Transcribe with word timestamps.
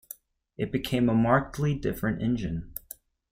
It 0.57 0.71
became 0.71 1.09
a 1.09 1.13
markedly 1.13 1.75
different 1.75 2.23
engine. 2.23 2.73